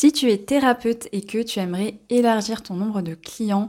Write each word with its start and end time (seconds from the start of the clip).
Si 0.00 0.12
tu 0.12 0.30
es 0.30 0.38
thérapeute 0.38 1.08
et 1.10 1.22
que 1.22 1.42
tu 1.42 1.58
aimerais 1.58 1.98
élargir 2.08 2.62
ton 2.62 2.74
nombre 2.74 3.02
de 3.02 3.14
clients 3.14 3.68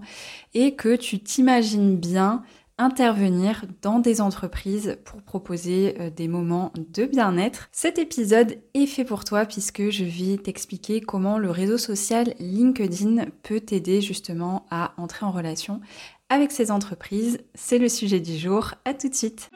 et 0.53 0.75
que 0.75 0.95
tu 0.95 1.17
t'imagines 1.17 1.98
bien 1.98 2.44
intervenir 2.77 3.65
dans 3.81 3.98
des 3.98 4.21
entreprises 4.21 5.00
pour 5.05 5.23
proposer 5.23 5.96
euh, 6.00 6.12
des 6.12 6.28
moments 6.28 6.71
de 6.94 7.07
bien-être. 7.07 7.68
Cet 7.71 7.97
épisode 7.97 8.60
est 8.76 8.86
fait 8.86 9.05
pour 9.05 9.23
toi 9.26 9.47
puisque 9.47 9.89
je 9.89 10.04
vais 10.04 10.38
t'expliquer 10.38 11.02
comment 11.02 11.39
le 11.39 11.50
réseau 11.50 11.79
social 11.79 12.36
LinkedIn 12.38 13.26
peut 13.42 13.60
t'aider 13.60 14.00
justement 14.00 14.68
à 14.70 14.94
entrer 14.98 15.26
en 15.26 15.32
relation 15.32 15.82
avec 16.30 16.52
ces 16.52 16.70
entreprises. 16.70 17.39
C'est 17.55 17.80
le 17.80 17.89
sujet 17.89 18.20
du 18.20 18.38
jour. 18.38 18.75
À 18.86 18.93
tout 18.93 19.09
de 19.09 19.16
suite. 19.16 19.50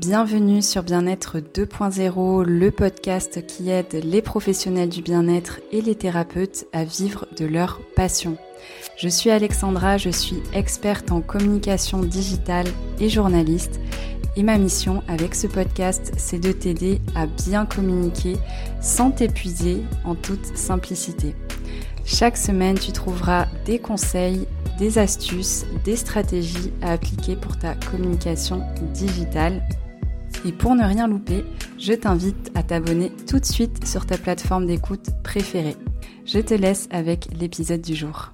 Bienvenue 0.00 0.62
sur 0.62 0.84
Bien-être 0.84 1.38
2.0, 1.38 2.44
le 2.44 2.70
podcast 2.70 3.44
qui 3.44 3.68
aide 3.68 4.00
les 4.04 4.22
professionnels 4.22 4.90
du 4.90 5.02
bien-être 5.02 5.58
et 5.72 5.82
les 5.82 5.96
thérapeutes 5.96 6.66
à 6.72 6.84
vivre 6.84 7.26
de 7.36 7.44
leur 7.44 7.80
passion. 7.96 8.36
Je 8.96 9.08
suis 9.08 9.30
Alexandra, 9.30 9.96
je 9.96 10.10
suis 10.10 10.40
experte 10.52 11.10
en 11.10 11.20
communication 11.20 11.98
digitale 11.98 12.68
et 13.00 13.08
journaliste. 13.08 13.80
Et 14.36 14.44
ma 14.44 14.56
mission 14.56 15.02
avec 15.08 15.34
ce 15.34 15.48
podcast, 15.48 16.12
c'est 16.16 16.38
de 16.38 16.52
t'aider 16.52 17.00
à 17.16 17.26
bien 17.26 17.66
communiquer 17.66 18.36
sans 18.80 19.10
t'épuiser 19.10 19.82
en 20.04 20.14
toute 20.14 20.56
simplicité. 20.56 21.34
Chaque 22.04 22.36
semaine, 22.36 22.78
tu 22.78 22.92
trouveras 22.92 23.48
des 23.66 23.80
conseils, 23.80 24.46
des 24.78 24.98
astuces, 24.98 25.66
des 25.84 25.96
stratégies 25.96 26.72
à 26.82 26.92
appliquer 26.92 27.34
pour 27.34 27.58
ta 27.58 27.74
communication 27.74 28.62
digitale. 28.94 29.60
Et 30.44 30.52
pour 30.52 30.74
ne 30.74 30.84
rien 30.84 31.08
louper, 31.08 31.44
je 31.78 31.92
t'invite 31.92 32.50
à 32.54 32.62
t'abonner 32.62 33.10
tout 33.28 33.38
de 33.38 33.44
suite 33.44 33.86
sur 33.86 34.06
ta 34.06 34.16
plateforme 34.16 34.66
d'écoute 34.66 35.10
préférée. 35.22 35.76
Je 36.24 36.38
te 36.38 36.54
laisse 36.54 36.88
avec 36.90 37.28
l'épisode 37.38 37.80
du 37.80 37.94
jour. 37.94 38.32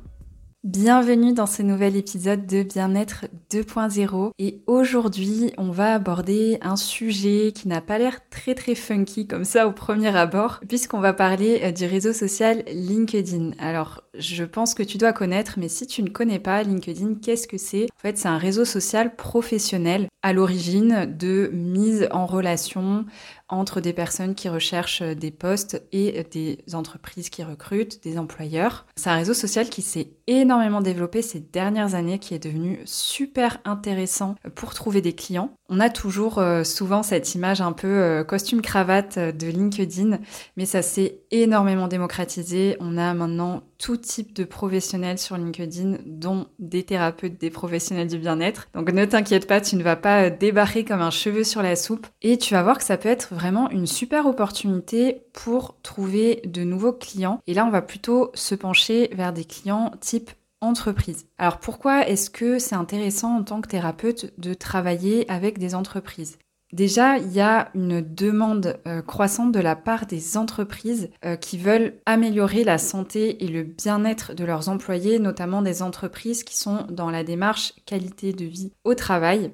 Bienvenue 0.65 1.35
dans 1.35 1.45
ce 1.45 1.61
nouvel 1.61 1.95
épisode 1.95 2.47
de 2.47 2.63
Bien-être 2.63 3.27
2.0 3.51 4.31
et 4.39 4.63
aujourd'hui 4.67 5.53
on 5.59 5.71
va 5.71 5.93
aborder 5.93 6.57
un 6.63 6.77
sujet 6.77 7.53
qui 7.55 7.69
n'a 7.69 7.83
pas 7.83 7.99
l'air 7.99 8.27
très 8.31 8.55
très 8.55 8.75
funky 8.75 9.27
comme 9.27 9.45
ça 9.45 9.69
au 9.69 9.73
premier 9.73 10.17
abord 10.17 10.61
puisqu'on 10.67 11.01
va 11.01 11.13
parler 11.13 11.61
euh, 11.65 11.71
du 11.71 11.85
réseau 11.85 12.15
social 12.15 12.65
LinkedIn. 12.73 13.51
Alors 13.59 14.05
je 14.15 14.45
pense 14.45 14.73
que 14.73 14.83
tu 14.83 14.97
dois 14.97 15.13
connaître 15.13 15.59
mais 15.59 15.69
si 15.69 15.87
tu 15.87 16.03
ne 16.03 16.09
connais 16.09 16.39
pas 16.39 16.63
LinkedIn 16.63 17.17
qu'est-ce 17.23 17.47
que 17.47 17.59
c'est? 17.59 17.85
En 17.99 18.01
fait 18.01 18.17
c'est 18.17 18.29
un 18.29 18.39
réseau 18.39 18.65
social 18.65 19.17
professionnel 19.17 20.09
à 20.23 20.33
l'origine 20.33 21.15
de 21.19 21.51
mise 21.53 22.09
en 22.11 22.25
relation 22.25 23.05
entre 23.51 23.83
des 23.83 23.93
personnes 23.93 24.35
qui 24.35 24.49
recherchent 24.49 25.03
des 25.03 25.31
postes 25.31 25.83
et 25.93 26.25
des 26.31 26.65
entreprises 26.73 27.29
qui 27.29 27.45
recrutent, 27.45 28.03
des 28.03 28.17
employeurs. 28.17 28.87
C'est 28.97 29.11
un 29.11 29.17
réseau 29.17 29.35
social 29.35 29.69
qui 29.69 29.83
s'est 29.83 30.13
énormément 30.27 30.54
développé 30.81 31.23
ces 31.23 31.41
dernières 31.41 31.95
années, 31.95 32.19
qui 32.19 32.35
est 32.35 32.39
devenu 32.39 32.81
super 32.85 33.59
intéressant 33.65 34.35
pour 34.55 34.75
trouver 34.75 35.01
des 35.01 35.13
clients. 35.13 35.51
On 35.69 35.81
a 35.81 35.91
toujours 35.91 36.39
euh, 36.39 36.63
souvent 36.63 37.03
cette 37.03 37.35
image 37.35 37.61
un 37.61 37.73
peu 37.73 37.89
euh, 37.89 38.25
costume-cravate 38.25 39.19
de 39.19 39.47
LinkedIn, 39.47 40.19
mais 40.57 40.67
ça 40.67 40.83
s'est 40.83 41.21
énormément 41.31 41.89
démocratisé. 41.89 42.77
On 42.81 42.99
a 42.99 43.15
maintenant 43.15 43.63
tout 43.79 43.97
type 43.97 44.35
de 44.35 44.45
professionnels 44.45 45.19
sur 45.19 45.37
LinkedIn, 45.37 45.99
dont 46.07 46.47
des 46.59 46.85
thérapeutes, 46.85 47.41
des 47.41 47.51
professionnels 47.51 48.09
du 48.09 48.19
bien-être. 48.19 48.69
Donc 48.75 48.93
ne 48.93 49.05
t'inquiète 49.05 49.47
pas, 49.47 49.61
tu 49.61 49.77
ne 49.77 49.83
vas 49.83 49.97
pas 49.97 50.31
débarrer 50.31 50.85
comme 50.85 51.03
un 51.03 51.11
cheveu 51.11 51.45
sur 51.45 51.63
la 51.63 51.77
soupe 51.77 52.07
et 52.23 52.39
tu 52.39 52.55
vas 52.55 52.63
voir 52.63 52.79
que 52.79 52.85
ça 52.85 52.97
peut 52.97 53.09
être 53.09 53.35
vraiment 53.35 53.71
une 53.71 53.87
super 53.87 54.27
opportunité 54.27 55.23
pour 55.33 55.77
trouver 55.83 56.43
de 56.45 56.63
nouveaux 56.63 56.93
clients. 56.93 57.41
Et 57.47 57.55
là, 57.55 57.67
on 57.67 57.71
va 57.71 57.83
plutôt 57.83 58.31
se 58.35 58.55
pencher 58.55 59.11
vers 59.13 59.33
des 59.33 59.45
clients 59.45 59.93
type 60.01 60.31
entreprise. 60.61 61.27
Alors 61.39 61.59
pourquoi 61.59 62.09
est-ce 62.09 62.31
que 62.31 62.59
c'est 62.59 62.75
intéressant 62.75 63.37
en 63.37 63.45
tant 63.45 63.61
que 63.61 63.69
thérapeute 63.69 64.33
de 64.39 64.55
travailler 64.55 65.31
avec 65.31 65.59
des 65.59 65.75
entreprises? 65.75 66.39
Déjà, 66.75 67.19
il 67.19 67.31
y 67.31 67.41
a 67.41 67.71
une 67.77 68.01
demande 68.01 68.81
euh, 68.89 69.01
croissante 69.01 69.53
de 69.53 69.61
la 69.61 69.77
part 69.77 70.07
des 70.07 70.37
entreprises 70.37 71.09
euh, 71.25 71.37
qui 71.37 71.57
veulent 71.57 71.95
améliorer 72.05 72.65
la 72.65 72.79
santé 72.79 73.45
et 73.45 73.47
le 73.47 73.63
bien-être 73.63 74.35
de 74.35 74.45
leurs 74.45 74.69
employés, 74.69 75.21
notamment 75.21 75.63
des 75.63 75.83
entreprises 75.83 76.43
qui 76.43 76.57
sont 76.57 76.85
dans 76.91 77.11
la 77.11 77.23
démarche 77.23 77.75
qualité 77.87 78.33
de 78.33 78.45
vie 78.45 78.73
au 78.83 78.95
travail. 78.95 79.53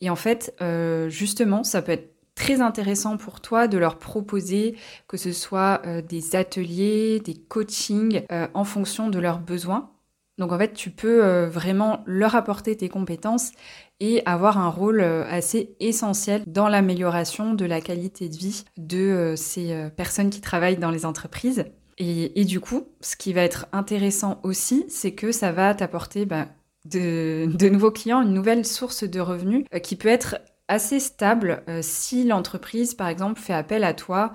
Et 0.00 0.10
en 0.10 0.16
fait, 0.16 0.56
euh, 0.60 1.08
justement, 1.08 1.62
ça 1.62 1.82
peut 1.82 1.92
être 1.92 2.12
très 2.34 2.60
intéressant 2.60 3.16
pour 3.16 3.40
toi 3.40 3.68
de 3.68 3.78
leur 3.78 3.96
proposer 4.00 4.74
que 5.06 5.16
ce 5.16 5.32
soit 5.32 5.80
des 6.02 6.34
ateliers, 6.34 7.20
des 7.20 7.34
coachings 7.34 8.24
en 8.52 8.64
fonction 8.64 9.08
de 9.08 9.18
leurs 9.18 9.38
besoins. 9.38 9.95
Donc 10.38 10.52
en 10.52 10.58
fait, 10.58 10.74
tu 10.74 10.90
peux 10.90 11.44
vraiment 11.46 12.02
leur 12.06 12.34
apporter 12.34 12.76
tes 12.76 12.88
compétences 12.88 13.52
et 14.00 14.22
avoir 14.26 14.58
un 14.58 14.68
rôle 14.68 15.00
euh, 15.00 15.24
assez 15.28 15.74
essentiel 15.80 16.42
dans 16.46 16.68
l'amélioration 16.68 17.54
de 17.54 17.64
la 17.64 17.80
qualité 17.80 18.28
de 18.28 18.36
vie 18.36 18.64
de 18.76 18.98
euh, 18.98 19.36
ces 19.36 19.72
euh, 19.72 19.88
personnes 19.88 20.30
qui 20.30 20.40
travaillent 20.40 20.76
dans 20.76 20.90
les 20.90 21.06
entreprises. 21.06 21.64
Et, 21.98 22.44
du 22.44 22.60
coup, 22.60 22.88
ce 23.00 23.16
qui 23.16 23.32
va 23.32 23.40
être 23.40 23.68
intéressant 23.72 24.38
aussi, 24.42 24.84
c'est 24.90 25.12
que 25.12 25.32
ça 25.32 25.50
va 25.50 25.74
t'apporter 25.74 26.26
bah, 26.26 26.48
de, 26.84 27.48
nouveaux 27.70 27.90
clients, 27.90 28.20
une 28.20 28.34
nouvelle 28.34 28.66
source 28.66 29.04
de 29.04 29.18
revenus 29.18 29.64
qui 29.82 29.96
peut 29.96 30.10
être 30.10 30.36
assez 30.68 31.00
stable 31.00 31.62
si 31.80 32.24
l'entreprise, 32.24 32.92
par 32.92 33.08
exemple, 33.08 33.40
fait 33.40 33.54
appel 33.54 33.82
à 33.82 33.94
toi 33.94 34.34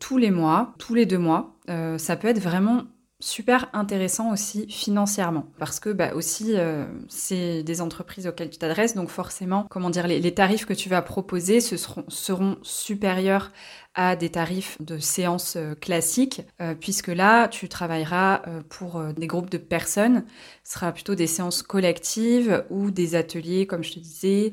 tous 0.00 0.18
les 0.18 0.32
mois, 0.32 0.74
tous 0.78 0.94
les 0.94 1.06
deux 1.06 1.18
mois. 1.18 1.54
ça 1.96 2.16
peut 2.16 2.26
être 2.26 2.40
vraiment 2.40 2.86
super 3.20 3.70
intéressant 3.72 4.30
aussi 4.30 4.68
financièrement. 4.68 5.46
Parce 5.58 5.80
que 5.80 5.90
bah 5.90 6.14
aussi 6.14 6.52
euh, 6.54 6.84
c'est 7.08 7.62
des 7.62 7.80
entreprises 7.80 8.26
auxquelles 8.26 8.50
tu 8.50 8.58
t'adresses 8.58 8.94
donc 8.94 9.08
forcément 9.08 9.66
comment 9.70 9.90
dire 9.90 10.06
les, 10.06 10.34
tarifs 10.34 10.66
que 10.66 10.74
tu 10.74 10.88
vas 10.88 11.00
proposer 11.00 11.60
ce 11.60 11.76
seront, 11.76 12.58
supérieurs 12.62 13.52
à 13.94 14.16
des 14.16 14.28
tarifs 14.28 14.76
de 14.80 14.98
séances 14.98 15.56
euh, 15.56 15.74
classiques 15.74 16.42
euh, 16.60 16.74
puisque 16.74 17.08
là 17.08 17.48
tu 17.48 17.68
travailleras 17.68 18.42
pour 18.68 19.02
des 19.16 19.26
groupes 19.26 19.50
de 19.50 19.58
personnes. 19.58 20.24
Ce 20.62 20.74
sera 20.74 20.92
plutôt 20.92 21.14
des 21.14 21.26
séances 21.26 21.62
collectives 21.62 22.64
ou 22.68 22.90
des 22.90 23.14
ateliers 23.14 23.66
comme 23.66 23.82
je 23.82 23.94
te 23.94 23.98
disais 23.98 24.52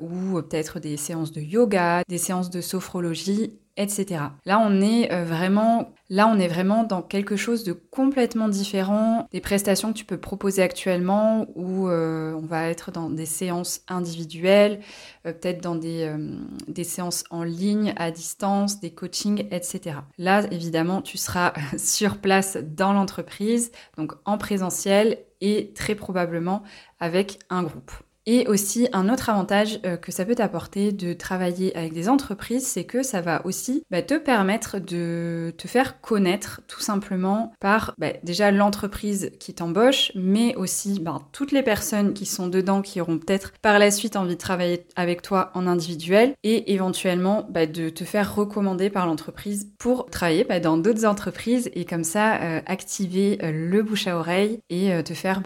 ou 0.00 0.42
peut-être 0.42 0.78
des 0.78 0.96
séances 0.96 1.32
de 1.32 1.40
yoga 1.40 2.02
des 2.08 2.18
séances 2.18 2.50
de 2.50 2.60
sophrologie 2.60 3.58
etc. 3.76 4.20
Là, 4.44 4.60
on 4.60 4.80
est 4.80 5.12
euh, 5.12 5.24
vraiment, 5.24 5.92
là, 6.08 6.28
on 6.28 6.38
est 6.38 6.48
vraiment 6.48 6.84
dans 6.84 7.02
quelque 7.02 7.36
chose 7.36 7.64
de 7.64 7.72
complètement 7.72 8.48
différent 8.48 9.28
des 9.32 9.40
prestations 9.40 9.92
que 9.92 9.98
tu 9.98 10.04
peux 10.04 10.18
proposer 10.18 10.62
actuellement, 10.62 11.46
où 11.56 11.88
euh, 11.88 12.32
on 12.34 12.46
va 12.46 12.68
être 12.68 12.92
dans 12.92 13.10
des 13.10 13.26
séances 13.26 13.80
individuelles, 13.88 14.80
euh, 15.26 15.32
peut-être 15.32 15.62
dans 15.62 15.74
des, 15.74 16.12
des 16.68 16.84
séances 16.84 17.24
en 17.30 17.42
ligne, 17.42 17.94
à 17.96 18.10
distance, 18.10 18.80
des 18.80 18.90
coachings, 18.90 19.46
etc. 19.50 19.96
Là, 20.18 20.42
évidemment, 20.52 21.02
tu 21.02 21.18
seras 21.18 21.52
sur 21.76 22.18
place 22.18 22.56
dans 22.56 22.92
l'entreprise, 22.92 23.72
donc 23.96 24.12
en 24.24 24.38
présentiel 24.38 25.18
et 25.40 25.72
très 25.74 25.94
probablement 25.94 26.62
avec 27.00 27.38
un 27.50 27.64
groupe. 27.64 27.92
Et 28.26 28.46
aussi, 28.46 28.88
un 28.92 29.12
autre 29.12 29.28
avantage 29.28 29.80
euh, 29.84 29.96
que 29.96 30.10
ça 30.10 30.24
peut 30.24 30.34
t'apporter 30.34 30.92
de 30.92 31.12
travailler 31.12 31.76
avec 31.76 31.92
des 31.92 32.08
entreprises, 32.08 32.66
c'est 32.66 32.84
que 32.84 33.02
ça 33.02 33.20
va 33.20 33.44
aussi 33.44 33.84
bah, 33.90 34.02
te 34.02 34.14
permettre 34.14 34.78
de 34.78 35.52
te 35.58 35.68
faire 35.68 36.00
connaître 36.00 36.62
tout 36.66 36.80
simplement 36.80 37.52
par 37.60 37.94
bah, 37.98 38.12
déjà 38.22 38.50
l'entreprise 38.50 39.30
qui 39.38 39.52
t'embauche, 39.52 40.10
mais 40.14 40.54
aussi 40.56 41.00
bah, 41.00 41.18
toutes 41.32 41.52
les 41.52 41.62
personnes 41.62 42.14
qui 42.14 42.24
sont 42.24 42.48
dedans 42.48 42.80
qui 42.80 43.00
auront 43.00 43.18
peut-être 43.18 43.52
par 43.60 43.78
la 43.78 43.90
suite 43.90 44.16
envie 44.16 44.34
de 44.34 44.40
travailler 44.40 44.86
avec 44.96 45.20
toi 45.20 45.50
en 45.54 45.66
individuel 45.66 46.34
et 46.42 46.72
éventuellement 46.72 47.46
de 47.50 47.88
te 47.90 48.04
faire 48.04 48.34
recommander 48.34 48.88
par 48.88 49.06
l'entreprise 49.06 49.70
pour 49.78 50.06
travailler 50.06 50.44
dans 50.62 50.78
d'autres 50.78 51.04
entreprises 51.04 51.70
et 51.74 51.84
comme 51.84 52.04
ça 52.04 52.36
euh, 52.36 52.60
activer 52.66 53.38
euh, 53.42 53.50
le 53.52 53.82
bouche 53.82 54.06
à 54.06 54.16
oreille 54.16 54.60
et 54.70 55.02
te 55.02 55.14
faire 55.14 55.40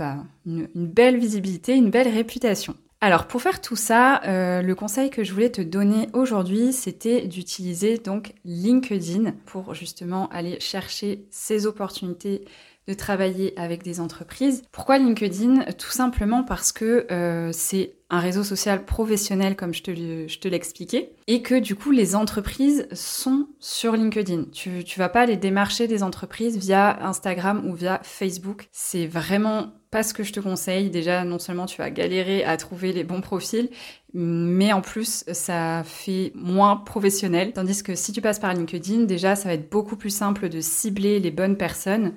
une, 0.49 0.69
belle 0.75 1.19
visibilité, 1.19 1.75
une 1.75 1.91
belle 1.91 2.09
réputation. 2.09 2.75
Alors 3.00 3.27
pour 3.27 3.41
faire 3.41 3.61
tout 3.61 3.77
ça, 3.77 4.23
euh, 4.25 4.61
le 4.61 4.75
conseil 4.75 5.11
que 5.11 5.23
je 5.23 5.33
voulais 5.33 5.50
te 5.50 5.62
donner 5.62 6.09
aujourd'hui, 6.15 6.73
c'était 6.73 7.29
d'utiliser 7.29 7.99
donc 7.99 8.33
LinkedIn 8.45 9.35
pour 9.47 9.75
justement 9.75 10.29
aller 10.31 10.59
chercher 10.59 11.27
ces 11.31 11.67
opportunités 11.67 12.45
de 12.89 12.95
travailler 12.95 13.56
avec 13.56 13.85
des 13.85 14.00
entreprises. 14.00 14.65
Pourquoi 14.73 14.99
LinkedIn? 14.99 15.73
Tout 15.73 15.91
simplement 15.91 16.43
parce 16.43 16.73
que 16.73 17.06
euh, 17.12 17.51
c'est 17.53 17.98
un 18.10 18.20
réseau 18.20 18.43
social 18.43 18.84
professionnel 18.84 19.55
comme 19.56 19.75
je 19.75 19.82
te, 19.82 19.90
je 19.93 20.38
te 20.38 20.49
l'expliquais, 20.49 21.12
et 21.26 21.43
que 21.43 21.58
du 21.58 21.75
coup 21.75 21.90
les 21.90 22.16
entreprises 22.16 22.88
sont 22.93 23.49
sur 23.58 23.93
LinkedIn. 23.93 24.46
Tu, 24.52 24.84
tu 24.84 24.99
vas 24.99 25.08
pas 25.08 25.22
aller 25.22 25.37
démarcher 25.37 25.87
des 25.88 26.02
entreprises 26.02 26.56
via 26.56 27.05
Instagram 27.06 27.69
ou 27.69 27.75
via 27.75 28.00
Facebook. 28.02 28.69
C'est 28.72 29.06
vraiment 29.06 29.72
pas 29.90 30.02
ce 30.02 30.14
que 30.14 30.22
je 30.22 30.32
te 30.32 30.40
conseille. 30.40 30.90
Déjà, 30.90 31.25
non 31.25 31.38
seulement 31.38 31.66
tu 31.66 31.78
vas 31.78 31.90
galérer 31.90 32.44
à 32.44 32.56
trouver 32.56 32.93
les 32.93 33.05
bons 33.05 33.20
profils, 33.20 33.70
mais 34.14 34.72
en 34.72 34.81
plus, 34.81 35.25
ça 35.32 35.82
fait 35.84 36.32
moins 36.34 36.76
professionnel. 36.76 37.52
Tandis 37.52 37.82
que 37.82 37.94
si 37.94 38.12
tu 38.12 38.20
passes 38.20 38.38
par 38.38 38.55
LinkedIn, 38.55 39.05
déjà, 39.05 39.37
ça 39.37 39.49
va 39.49 39.55
être 39.55 39.70
beaucoup 39.70 39.96
plus 39.96 40.10
simple 40.10 40.49
de 40.49 40.60
cibler 40.60 41.20
les 41.20 41.31
bonnes 41.31 41.56
personnes 41.56 42.14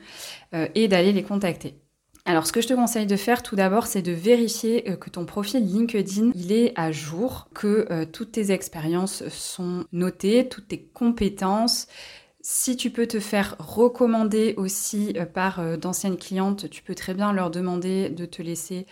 euh, 0.53 0.67
et 0.75 0.87
d'aller 0.87 1.13
les 1.13 1.23
contacter. 1.23 1.75
Alors, 2.25 2.45
ce 2.45 2.51
que 2.51 2.61
je 2.61 2.67
te 2.67 2.73
conseille 2.73 3.07
de 3.07 3.15
faire 3.15 3.41
tout 3.41 3.55
d'abord, 3.55 3.87
c'est 3.87 4.03
de 4.03 4.11
vérifier 4.11 4.89
euh, 4.89 4.95
que 4.95 5.09
ton 5.09 5.25
profil 5.25 5.65
LinkedIn, 5.65 6.31
il 6.35 6.51
est 6.51 6.71
à 6.75 6.91
jour, 6.91 7.47
que 7.53 7.87
euh, 7.89 8.05
toutes 8.05 8.33
tes 8.33 8.51
expériences 8.51 9.27
sont 9.29 9.85
notées, 9.91 10.47
toutes 10.47 10.67
tes 10.67 10.83
compétences. 10.93 11.87
Si 12.41 12.75
tu 12.75 12.91
peux 12.91 13.07
te 13.07 13.19
faire 13.19 13.55
recommander 13.59 14.53
aussi 14.57 15.13
euh, 15.17 15.25
par 15.25 15.77
d'anciennes 15.77 16.17
clientes, 16.17 16.69
tu 16.69 16.83
peux 16.83 16.95
très 16.95 17.15
bien 17.15 17.33
leur 17.33 17.49
demander 17.49 18.09
de 18.09 18.25
te 18.25 18.41
laisser 18.41 18.85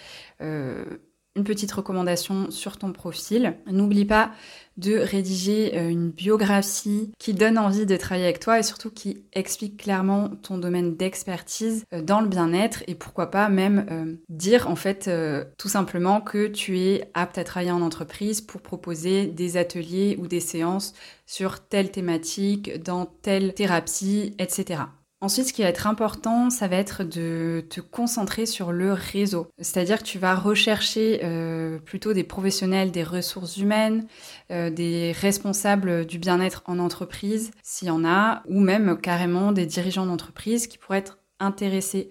petite 1.44 1.72
recommandation 1.72 2.52
sur 2.52 2.78
ton 2.78 2.92
profil. 2.92 3.56
N'oublie 3.68 4.06
pas 4.06 4.32
de 4.80 4.98
rédiger 4.98 5.78
euh, 5.78 5.90
une 5.90 6.10
biographie 6.10 7.12
qui 7.20 7.34
donne 7.34 7.58
envie 7.58 7.86
de 7.86 7.98
travailler 7.98 8.26
avec 8.26 8.40
toi 8.40 8.60
et 8.60 8.64
surtout 8.64 8.90
qui 8.90 9.24
explique 9.34 9.78
clairement 9.78 10.30
ton 10.42 10.58
domaine 10.58 10.96
d'expertise 10.96 11.84
euh, 11.94 12.02
dans 12.02 12.22
le 12.22 12.28
bien-être 12.28 12.84
et 12.88 12.96
pourquoi 12.96 13.30
pas 13.30 13.50
même 13.50 13.86
euh, 13.92 14.16
dire 14.30 14.70
en 14.70 14.76
fait 14.76 15.10
tout 15.58 15.70
simplement 15.70 16.22
que 16.22 16.48
tu 16.48 16.80
es 16.80 17.10
apte 17.14 17.38
à 17.38 17.44
travailler 17.44 17.72
en 17.72 17.82
entreprise 17.82 18.42
pour 18.42 18.62
proposer 18.62 19.26
des 19.26 19.58
ateliers 19.58 20.16
ou 20.20 20.28
des 20.28 20.40
séances 20.40 20.94
sur 21.26 21.60
telle 21.60 21.92
thématique, 21.92 22.82
dans 22.82 23.06
telle 23.06 23.54
thérapie, 23.54 24.34
etc. 24.40 24.82
Ensuite, 25.22 25.48
ce 25.48 25.54
qui 25.54 25.64
va 25.64 25.68
être 25.68 25.86
important, 25.86 26.50
ça 26.50 26.70
va 26.70 26.78
être 26.78 27.04
de 27.04 27.66
te 27.70 27.82
concentrer 27.82 28.46
sur 28.46 28.72
le 28.72 28.94
réseau. 28.94 29.48
C'est-à-dire 29.58 29.98
que 29.98 30.04
tu 30.04 30.18
vas 30.18 30.34
rechercher 30.34 31.20
euh, 31.24 31.78
plutôt 31.78 32.14
des 32.14 32.24
professionnels 32.24 32.92
des 32.92 33.04
ressources 33.04 33.58
humaines, 33.58 34.08
euh, 34.50 34.70
des 34.70 35.12
responsables 35.12 36.06
du 36.06 36.20
bien-être 36.20 36.64
en 36.68 36.80
entreprise, 36.80 37.52
s'il 37.64 37.90
y 37.90 37.92
en 37.92 38.06
a, 38.06 38.44
ou 38.48 38.62
même 38.62 38.98
carrément 38.98 39.52
des 39.52 39.66
dirigeants 39.66 40.06
d'entreprise 40.06 40.68
qui 40.68 40.78
pourraient 40.78 41.00
être 41.00 41.20
intéressés 41.42 42.10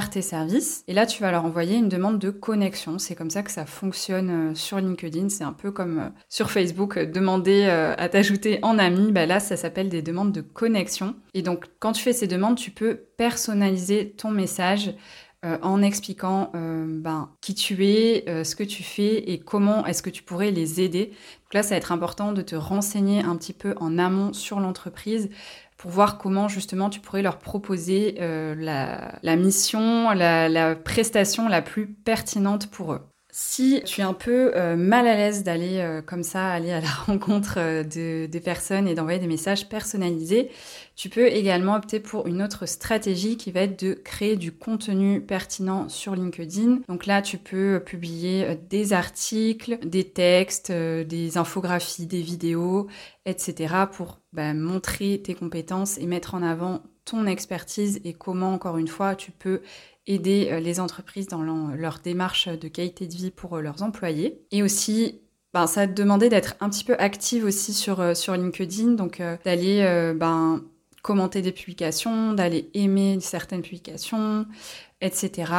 tes 0.00 0.22
services. 0.22 0.84
Et 0.88 0.94
là, 0.94 1.04
tu 1.06 1.22
vas 1.22 1.30
leur 1.30 1.44
envoyer 1.44 1.76
une 1.76 1.88
demande 1.88 2.18
de 2.18 2.30
connexion. 2.30 2.98
C'est 2.98 3.14
comme 3.14 3.30
ça 3.30 3.42
que 3.42 3.50
ça 3.50 3.66
fonctionne 3.66 4.50
euh, 4.50 4.54
sur 4.54 4.78
LinkedIn. 4.78 5.28
C'est 5.28 5.44
un 5.44 5.52
peu 5.52 5.70
comme 5.70 5.98
euh, 5.98 6.08
sur 6.30 6.50
Facebook, 6.50 6.96
euh, 6.96 7.04
demander 7.04 7.64
à 7.64 8.08
t'ajouter 8.08 8.58
en 8.62 8.78
ami. 8.78 9.12
Bah 9.12 9.26
là, 9.26 9.38
ça 9.38 9.56
s'appelle 9.56 9.88
des 9.88 10.02
demandes 10.02 10.32
de 10.32 10.40
connexion. 10.40 11.14
Et 11.34 11.42
donc, 11.42 11.66
quand 11.78 11.92
tu 11.92 12.02
fais 12.02 12.12
ces 12.12 12.26
demandes, 12.26 12.56
tu 12.56 12.70
peux 12.70 13.00
personnaliser 13.16 14.10
ton 14.10 14.30
message 14.30 14.94
en 15.44 15.82
expliquant 15.82 16.52
ben, 16.54 17.30
qui 17.40 17.54
tu 17.54 17.84
es, 17.84 18.44
ce 18.44 18.54
que 18.54 18.62
tu 18.62 18.84
fais 18.84 19.30
et 19.32 19.40
comment 19.40 19.84
est-ce 19.86 20.02
que 20.02 20.10
tu 20.10 20.22
pourrais 20.22 20.52
les 20.52 20.80
aider. 20.80 21.06
Donc 21.06 21.54
là, 21.54 21.62
ça 21.64 21.70
va 21.70 21.76
être 21.76 21.90
important 21.90 22.32
de 22.32 22.42
te 22.42 22.54
renseigner 22.54 23.24
un 23.24 23.36
petit 23.36 23.52
peu 23.52 23.74
en 23.80 23.98
amont 23.98 24.32
sur 24.32 24.60
l'entreprise 24.60 25.30
pour 25.82 25.90
voir 25.90 26.16
comment 26.16 26.46
justement 26.46 26.90
tu 26.90 27.00
pourrais 27.00 27.22
leur 27.22 27.40
proposer 27.40 28.14
euh, 28.20 28.54
la, 28.54 29.36
mission, 29.36 30.10
la, 30.12 30.76
prestation 30.76 31.48
la 31.48 31.60
plus 31.60 31.88
pertinente 31.88 32.68
pour 32.68 32.92
eux. 32.92 33.00
Si 33.34 33.80
tu 33.86 34.02
es 34.02 34.04
un 34.04 34.12
peu 34.12 34.54
euh, 34.56 34.76
mal 34.76 35.06
à 35.06 35.16
l'aise 35.16 35.42
d'aller 35.42 35.78
euh, 35.78 36.02
comme 36.02 36.22
ça, 36.22 36.50
aller 36.52 36.70
à 36.70 36.82
la 36.82 36.88
rencontre 37.06 37.54
euh, 37.56 37.82
de, 37.82 38.26
des 38.26 38.40
personnes 38.40 38.86
et 38.86 38.94
d'envoyer 38.94 39.18
des 39.18 39.26
messages 39.26 39.70
personnalisés, 39.70 40.50
tu 40.96 41.08
peux 41.08 41.28
également 41.28 41.74
opter 41.74 41.98
pour 41.98 42.26
une 42.26 42.42
autre 42.42 42.66
stratégie 42.66 43.38
qui 43.38 43.50
va 43.50 43.60
être 43.60 43.82
de 43.82 43.94
créer 43.94 44.36
du 44.36 44.52
contenu 44.52 45.22
pertinent 45.22 45.88
sur 45.88 46.14
LinkedIn. 46.14 46.80
Donc 46.88 47.06
là, 47.06 47.22
tu 47.22 47.38
peux 47.38 47.82
publier 47.82 48.58
des 48.68 48.92
articles, 48.92 49.78
des 49.82 50.04
textes, 50.04 50.70
des 50.70 51.38
infographies, 51.38 52.04
des 52.04 52.20
vidéos, 52.20 52.88
etc. 53.24 53.74
pour 53.90 54.20
bah, 54.34 54.52
montrer 54.52 55.22
tes 55.24 55.34
compétences 55.34 55.96
et 55.96 56.04
mettre 56.04 56.34
en 56.34 56.42
avant 56.42 56.82
ton 57.04 57.26
expertise 57.26 58.00
et 58.04 58.12
comment, 58.12 58.52
encore 58.52 58.78
une 58.78 58.88
fois, 58.88 59.16
tu 59.16 59.32
peux 59.32 59.62
aider 60.06 60.48
euh, 60.50 60.60
les 60.60 60.80
entreprises 60.80 61.28
dans 61.28 61.42
leur 61.42 62.00
démarche 62.02 62.48
de 62.48 62.68
qualité 62.68 63.06
de 63.06 63.14
vie 63.14 63.30
pour 63.30 63.56
euh, 63.56 63.60
leurs 63.60 63.82
employés. 63.82 64.42
Et 64.50 64.62
aussi, 64.62 65.20
ben, 65.54 65.66
ça 65.66 65.82
va 65.82 65.86
te 65.86 65.92
demander 65.92 66.28
d'être 66.28 66.54
un 66.60 66.68
petit 66.68 66.84
peu 66.84 66.96
active 66.98 67.44
aussi 67.44 67.72
sur, 67.72 68.00
euh, 68.00 68.14
sur 68.14 68.34
LinkedIn, 68.34 68.92
donc 68.92 69.22
d'aller 69.44 70.12
ben, 70.16 70.62
commenter 71.02 71.42
des 71.42 71.52
publications, 71.52 72.32
d'aller 72.32 72.70
aimer 72.74 73.18
certaines 73.20 73.62
publications, 73.62 74.46
etc. 75.00 75.52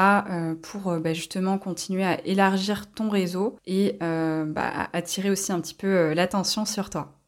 pour 0.61 0.93
ben, 0.99 1.13
justement 1.13 1.57
continuer 1.57 2.05
à 2.05 2.25
élargir 2.25 2.91
ton 2.91 3.09
réseau 3.09 3.57
et 3.65 3.97
bah, 3.99 4.89
attirer 4.93 5.29
aussi 5.29 5.51
un 5.51 5.59
petit 5.59 5.75
peu 5.75 6.13
l'attention 6.13 6.65
sur 6.65 6.89
toi. 6.89 7.22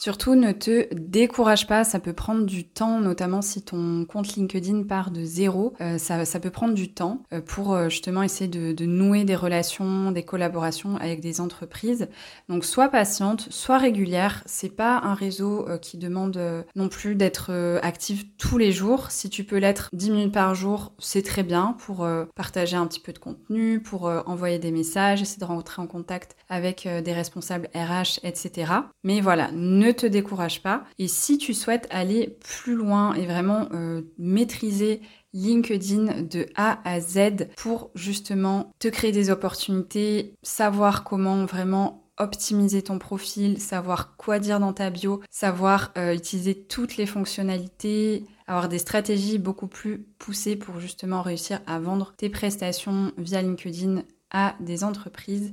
Surtout, 0.00 0.34
ne 0.34 0.52
te 0.52 0.88
décourage 0.94 1.66
pas, 1.66 1.84
ça 1.84 2.00
peut 2.00 2.14
prendre 2.14 2.46
du 2.46 2.64
temps, 2.64 3.00
notamment 3.00 3.42
si 3.42 3.60
ton 3.60 4.06
compte 4.06 4.34
LinkedIn 4.34 4.84
part 4.84 5.10
de 5.10 5.22
zéro, 5.24 5.74
euh, 5.82 5.98
ça, 5.98 6.40
peut 6.40 6.48
prendre 6.48 6.72
du 6.72 6.90
temps 6.90 7.22
euh, 7.34 7.42
pour 7.42 7.74
euh, 7.74 7.90
justement 7.90 8.22
essayer 8.22 8.48
de, 8.48 8.86
nouer 8.86 9.24
des 9.24 9.36
relations, 9.36 10.10
des 10.10 10.22
collaborations 10.22 10.96
avec 10.96 11.20
des 11.20 11.42
entreprises. 11.42 12.08
Donc, 12.48 12.64
sois 12.64 12.88
patiente, 12.88 13.48
sois 13.50 13.76
régulière. 13.76 14.42
C'est 14.46 14.74
pas 14.74 15.02
un 15.04 15.12
réseau 15.12 15.68
qui 15.82 15.98
demande 15.98 16.40
non 16.76 16.88
plus 16.88 17.14
d'être 17.14 17.52
actif 17.82 18.24
tous 18.38 18.56
les 18.56 18.72
jours. 18.72 19.10
Si 19.10 19.28
tu 19.28 19.44
peux 19.44 19.58
l'être 19.58 19.90
10 19.92 20.10
minutes 20.12 20.32
par 20.32 20.54
jour, 20.54 20.94
c'est 20.98 21.22
très 21.22 21.42
bien 21.42 21.76
pour 21.78 22.08
partager 22.34 22.76
un 22.76 22.86
petit 22.86 23.00
peu 23.00 23.12
de 23.12 23.18
contenu, 23.18 23.80
pour 23.80 24.04
envoyer 24.04 24.58
des 24.58 24.70
messages, 24.70 25.20
essayer 25.20 25.40
de 25.40 25.44
rentrer 25.44 25.82
en 25.82 25.86
contact 25.86 26.36
avec 26.48 26.88
des 27.04 27.12
responsables 27.12 27.68
RH, 27.74 28.20
etc. 28.24 28.72
Mais 29.04 29.20
voilà, 29.20 29.50
ne 29.52 29.89
te 29.90 30.06
décourage 30.06 30.62
pas. 30.62 30.84
Et 30.98 31.08
si 31.08 31.38
tu 31.38 31.54
souhaites 31.54 31.86
aller 31.90 32.38
plus 32.40 32.74
loin 32.74 33.14
et 33.14 33.26
vraiment 33.26 33.68
euh, 33.72 34.02
maîtriser 34.18 35.00
LinkedIn 35.32 36.22
de 36.22 36.46
A 36.56 36.80
à 36.88 37.00
Z 37.00 37.48
pour 37.56 37.90
justement 37.94 38.72
te 38.78 38.88
créer 38.88 39.12
des 39.12 39.30
opportunités, 39.30 40.34
savoir 40.42 41.04
comment 41.04 41.44
vraiment 41.44 42.00
optimiser 42.18 42.82
ton 42.82 42.98
profil, 42.98 43.60
savoir 43.60 44.16
quoi 44.16 44.38
dire 44.38 44.60
dans 44.60 44.74
ta 44.74 44.90
bio, 44.90 45.22
savoir 45.30 45.90
euh, 45.96 46.14
utiliser 46.14 46.54
toutes 46.54 46.96
les 46.98 47.06
fonctionnalités, 47.06 48.26
avoir 48.46 48.68
des 48.68 48.78
stratégies 48.78 49.38
beaucoup 49.38 49.68
plus 49.68 50.06
poussées 50.18 50.56
pour 50.56 50.80
justement 50.80 51.22
réussir 51.22 51.60
à 51.66 51.78
vendre 51.78 52.12
tes 52.16 52.28
prestations 52.28 53.12
via 53.16 53.40
LinkedIn 53.40 54.02
à 54.30 54.54
des 54.60 54.84
entreprises 54.84 55.52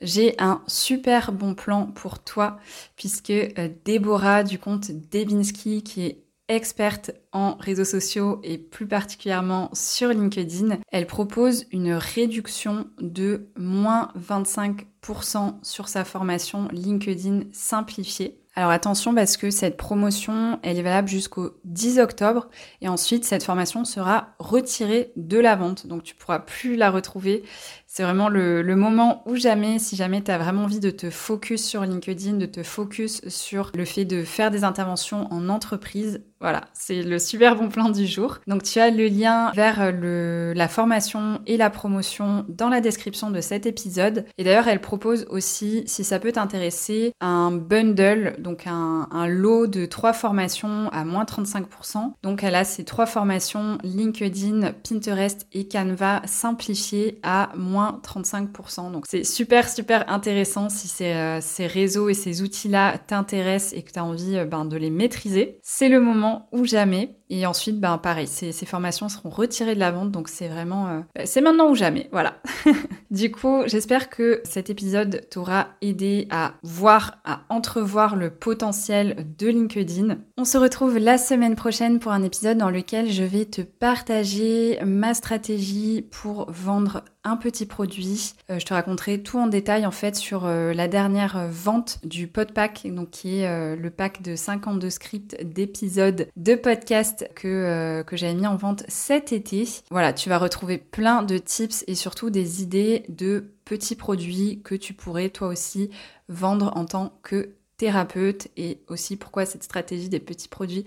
j'ai 0.00 0.34
un 0.38 0.62
super 0.66 1.32
bon 1.32 1.54
plan 1.54 1.86
pour 1.86 2.18
toi 2.22 2.58
puisque 2.96 3.30
euh, 3.30 3.68
Déborah 3.84 4.44
du 4.44 4.58
compte 4.58 4.90
Debinski 4.90 5.82
qui 5.82 6.06
est 6.06 6.24
experte 6.48 7.12
en 7.32 7.56
réseaux 7.56 7.84
sociaux 7.84 8.40
et 8.42 8.56
plus 8.56 8.86
particulièrement 8.86 9.70
sur 9.74 10.08
LinkedIn, 10.08 10.78
elle 10.90 11.06
propose 11.06 11.66
une 11.72 11.92
réduction 11.92 12.86
de 13.00 13.48
moins 13.56 14.10
25% 14.18 15.56
sur 15.62 15.88
sa 15.88 16.04
formation 16.04 16.68
LinkedIn 16.72 17.42
simplifiée. 17.52 18.40
Alors 18.58 18.72
attention 18.72 19.14
parce 19.14 19.36
que 19.36 19.50
cette 19.50 19.76
promotion, 19.76 20.58
elle 20.64 20.80
est 20.80 20.82
valable 20.82 21.06
jusqu'au 21.06 21.52
10 21.64 22.00
octobre 22.00 22.48
et 22.80 22.88
ensuite 22.88 23.24
cette 23.24 23.44
formation 23.44 23.84
sera 23.84 24.30
retirée 24.40 25.12
de 25.14 25.38
la 25.38 25.54
vente. 25.54 25.86
Donc 25.86 26.02
tu 26.02 26.16
pourras 26.16 26.40
plus 26.40 26.74
la 26.74 26.90
retrouver 26.90 27.44
c'est 27.90 28.02
vraiment 28.02 28.28
le, 28.28 28.62
moment 28.76 29.22
où 29.24 29.34
jamais, 29.34 29.78
si 29.78 29.96
jamais 29.96 30.22
tu 30.22 30.30
as 30.30 30.36
vraiment 30.36 30.64
envie 30.64 30.78
de 30.78 30.90
te 30.90 31.08
focus 31.08 31.64
sur 31.64 31.84
LinkedIn, 31.84 32.34
de 32.34 32.44
te 32.44 32.62
focus 32.62 33.26
sur 33.28 33.72
le 33.74 33.86
fait 33.86 34.04
de 34.04 34.24
faire 34.24 34.50
des 34.50 34.62
interventions 34.62 35.26
en 35.32 35.48
entreprise, 35.48 36.22
voilà, 36.38 36.66
c'est 36.74 37.02
le 37.02 37.18
super 37.18 37.56
bon 37.56 37.70
plan 37.70 37.88
du 37.88 38.06
jour. 38.06 38.40
Donc 38.46 38.62
tu 38.62 38.78
as 38.78 38.90
le 38.90 39.06
lien 39.06 39.52
vers 39.52 39.90
la 39.90 40.68
formation 40.68 41.40
et 41.46 41.56
la 41.56 41.70
promotion 41.70 42.44
dans 42.48 42.68
la 42.68 42.82
description 42.82 43.30
de 43.30 43.40
cet 43.40 43.64
épisode. 43.64 44.26
Et 44.36 44.44
d'ailleurs, 44.44 44.68
elle 44.68 44.82
propose 44.82 45.26
aussi, 45.30 45.82
si 45.86 46.04
ça 46.04 46.20
peut 46.20 46.30
t'intéresser, 46.30 47.14
un 47.20 47.50
bundle, 47.50 48.36
donc 48.48 48.66
un, 48.66 49.26
lot 49.26 49.66
de 49.66 49.84
trois 49.84 50.14
formations 50.14 50.88
à 50.90 51.04
moins 51.04 51.24
35%. 51.24 52.12
Donc 52.22 52.42
elle 52.42 52.54
a 52.54 52.64
ces 52.64 52.82
trois 52.82 53.04
formations 53.04 53.76
LinkedIn, 53.84 54.72
Pinterest 54.88 55.46
et 55.52 55.68
Canva 55.68 56.22
simplifiées 56.24 57.20
à 57.22 57.50
moins 57.56 58.00
35%. 58.02 58.90
Donc 58.90 59.04
c'est 59.06 59.24
super, 59.24 59.68
super 59.68 60.10
intéressant 60.10 60.70
si 60.70 60.88
ces, 60.88 61.12
euh, 61.12 61.40
ces 61.42 61.66
réseaux 61.66 62.08
et 62.08 62.14
ces 62.14 62.40
outils-là 62.40 62.96
t'intéressent 63.06 63.74
et 63.74 63.82
que 63.82 63.92
tu 63.92 63.98
as 63.98 64.04
envie 64.04 64.38
euh, 64.38 64.46
ben, 64.46 64.64
de 64.64 64.78
les 64.78 64.90
maîtriser. 64.90 65.58
C'est 65.62 65.90
le 65.90 66.00
moment 66.00 66.48
ou 66.52 66.64
jamais. 66.64 67.17
Et 67.30 67.44
ensuite, 67.44 67.78
ben 67.78 67.98
pareil, 67.98 68.26
ces, 68.26 68.52
formations 68.64 69.08
seront 69.08 69.28
retirées 69.28 69.74
de 69.74 69.80
la 69.80 69.90
vente, 69.90 70.10
donc 70.10 70.28
c'est 70.28 70.48
vraiment, 70.48 70.88
euh, 70.88 71.00
c'est 71.24 71.40
maintenant 71.40 71.70
ou 71.70 71.74
jamais, 71.74 72.08
voilà. 72.10 72.36
du 73.10 73.30
coup, 73.30 73.62
j'espère 73.66 74.08
que 74.08 74.40
cet 74.44 74.70
épisode 74.70 75.26
t'aura 75.30 75.68
aidé 75.82 76.26
à 76.30 76.54
voir, 76.62 77.18
à 77.24 77.40
entrevoir 77.50 78.16
le 78.16 78.30
potentiel 78.30 79.26
de 79.38 79.48
LinkedIn. 79.48 80.18
On 80.38 80.44
se 80.44 80.56
retrouve 80.56 80.96
la 80.96 81.18
semaine 81.18 81.54
prochaine 81.54 81.98
pour 81.98 82.12
un 82.12 82.22
épisode 82.22 82.56
dans 82.56 82.70
lequel 82.70 83.10
je 83.10 83.24
vais 83.24 83.44
te 83.44 83.60
partager 83.60 84.78
ma 84.84 85.12
stratégie 85.12 86.06
pour 86.10 86.50
vendre 86.50 87.04
un 87.24 87.36
petit 87.36 87.66
produit. 87.66 88.32
Euh, 88.48 88.58
je 88.58 88.64
te 88.64 88.72
raconterai 88.72 89.22
tout 89.22 89.38
en 89.38 89.48
détail 89.48 89.84
en 89.84 89.90
fait 89.90 90.16
sur 90.16 90.46
euh, 90.46 90.72
la 90.72 90.88
dernière 90.88 91.46
vente 91.50 91.98
du 92.04 92.26
podpack, 92.26 92.86
donc 92.86 93.10
qui 93.10 93.40
est 93.40 93.76
le 93.76 93.90
pack 93.90 94.22
de 94.22 94.34
52 94.34 94.88
scripts 94.88 95.36
d'épisodes 95.44 96.28
de 96.36 96.54
podcast 96.54 97.17
que, 97.34 98.02
que 98.02 98.16
j'avais 98.16 98.34
mis 98.34 98.46
en 98.46 98.56
vente 98.56 98.84
cet 98.88 99.32
été. 99.32 99.68
Voilà, 99.90 100.12
tu 100.12 100.28
vas 100.28 100.38
retrouver 100.38 100.78
plein 100.78 101.22
de 101.22 101.38
tips 101.38 101.84
et 101.86 101.94
surtout 101.94 102.30
des 102.30 102.62
idées 102.62 103.04
de 103.08 103.52
petits 103.64 103.96
produits 103.96 104.60
que 104.64 104.74
tu 104.74 104.94
pourrais 104.94 105.28
toi 105.28 105.48
aussi 105.48 105.90
vendre 106.28 106.72
en 106.76 106.84
tant 106.84 107.18
que 107.22 107.50
thérapeute 107.76 108.48
et 108.56 108.80
aussi 108.88 109.16
pourquoi 109.16 109.46
cette 109.46 109.62
stratégie 109.62 110.08
des 110.08 110.20
petits 110.20 110.48
produits 110.48 110.84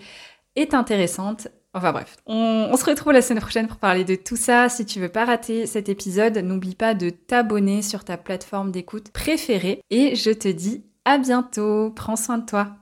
est 0.56 0.74
intéressante. 0.74 1.48
Enfin 1.74 1.94
bref, 1.94 2.18
on, 2.26 2.76
se 2.76 2.84
retrouve 2.84 3.14
la 3.14 3.22
semaine 3.22 3.42
prochaine 3.42 3.68
pour 3.68 3.78
parler 3.78 4.04
de 4.04 4.16
tout 4.16 4.36
ça. 4.36 4.68
Si 4.68 4.86
tu 4.86 5.00
veux 5.00 5.10
pas 5.10 5.24
rater 5.24 5.66
cet 5.66 5.88
épisode, 5.88 6.38
n'oublie 6.38 6.76
pas 6.76 6.94
de 6.94 7.10
t'abonner 7.10 7.82
sur 7.82 8.04
ta 8.04 8.18
plateforme 8.18 8.72
d'écoute 8.72 9.10
préférée. 9.12 9.82
Et 9.90 10.16
je 10.16 10.32
te 10.32 10.50
dis 10.50 10.84
à 11.06 11.18
bientôt. 11.18 11.92
Prends 11.92 12.18
soin 12.18 12.40
de 12.40 12.46
toi. 12.46 12.81